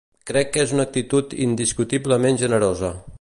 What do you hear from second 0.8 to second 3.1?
actitud indiscutiblement generosa.